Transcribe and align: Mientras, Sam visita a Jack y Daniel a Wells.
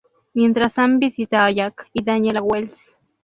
Mientras, 0.33 0.73
Sam 0.73 0.97
visita 0.97 1.45
a 1.45 1.51
Jack 1.51 1.87
y 1.93 2.03
Daniel 2.03 2.37
a 2.37 2.41
Wells. 2.41 2.95